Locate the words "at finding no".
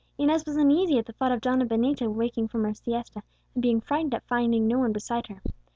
4.15-4.79